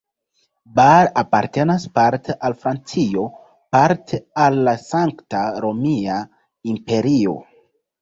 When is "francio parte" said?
2.65-4.23